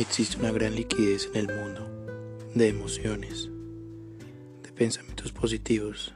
[0.00, 1.86] Existe una gran liquidez en el mundo
[2.54, 3.50] de emociones,
[4.62, 6.14] de pensamientos positivos.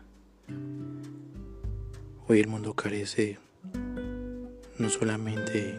[2.27, 3.39] Hoy el mundo carece
[4.79, 5.79] no solamente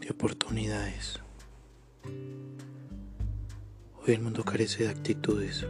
[0.00, 1.18] de oportunidades,
[2.04, 2.12] hoy
[4.12, 5.66] el mundo carece de actitudes.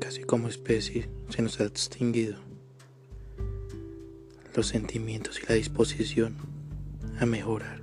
[0.00, 2.49] Casi como especie se nos ha extinguido
[4.54, 6.34] los sentimientos y la disposición
[7.18, 7.80] a mejorar.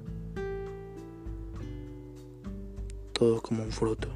[3.14, 4.10] Todo como un fruto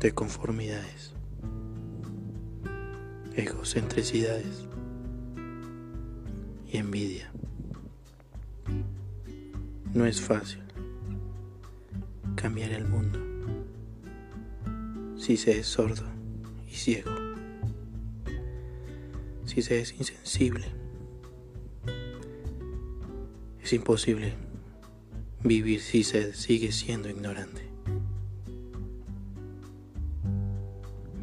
[0.00, 1.12] de conformidades,
[3.34, 4.66] egocentricidades
[6.70, 7.30] y envidia.
[9.92, 10.62] No es fácil
[12.34, 13.20] cambiar el mundo
[15.16, 16.04] si se es sordo
[16.66, 17.23] y ciego
[19.54, 20.64] si se es insensible.
[23.62, 24.34] Es imposible
[25.44, 27.62] vivir si se sigue siendo ignorante.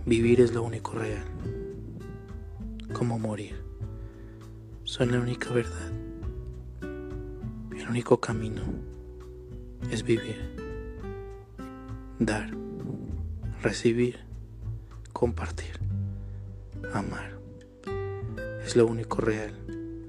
[0.05, 1.25] Vivir es lo único real,
[2.93, 3.55] como morir.
[4.85, 5.91] Son la única verdad.
[6.81, 8.61] El único camino
[9.91, 10.55] es vivir,
[12.17, 12.49] dar,
[13.61, 14.19] recibir,
[15.11, 15.79] compartir,
[16.93, 17.40] amar
[18.65, 19.53] es lo único real,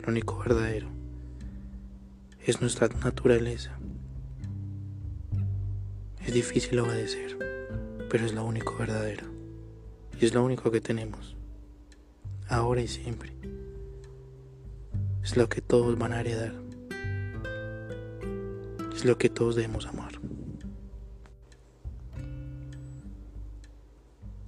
[0.03, 0.89] lo único verdadero.
[2.45, 3.78] Es nuestra naturaleza.
[6.25, 7.39] Es difícil obedecer,
[8.09, 9.27] pero es lo único verdadero.
[10.20, 11.36] Y es lo único que tenemos,
[12.48, 13.33] ahora y siempre.
[15.22, 16.55] Es lo que todos van a heredar.
[18.94, 20.12] Es lo que todos debemos amar.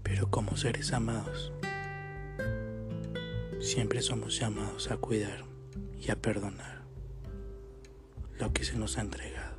[0.02, 1.52] Pero como seres amados,
[3.64, 5.42] Siempre somos llamados a cuidar
[5.98, 6.83] y a perdonar
[8.39, 9.57] lo que se nos ha entregado.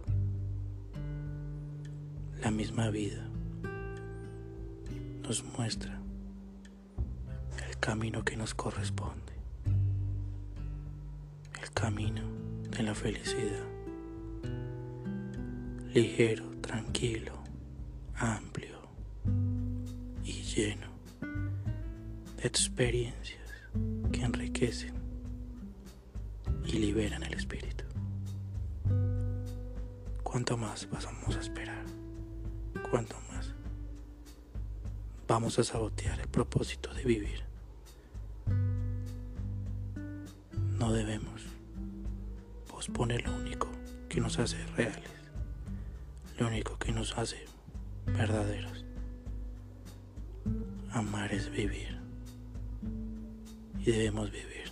[2.40, 3.28] La misma vida
[5.24, 6.00] nos muestra
[7.68, 9.34] el camino que nos corresponde,
[11.60, 12.22] el camino
[12.78, 13.66] de la felicidad,
[15.96, 17.34] ligero, tranquilo,
[18.14, 18.88] amplio
[20.24, 20.90] y lleno
[22.38, 23.45] de experiencias
[24.56, 24.94] enriquecen
[26.66, 27.84] y liberan el espíritu.
[30.24, 31.86] ¿Cuánto más vamos a esperar?
[32.90, 33.54] ¿Cuánto más
[35.28, 37.44] vamos a sabotear el propósito de vivir?
[40.80, 41.42] No debemos
[42.70, 43.68] posponer lo único
[44.08, 45.12] que nos hace reales,
[46.40, 47.46] lo único que nos hace
[48.06, 48.86] verdaderos.
[50.92, 52.05] Amar es vivir
[53.86, 54.72] y debemos vivir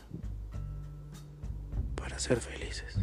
[1.95, 2.97] para ser felices.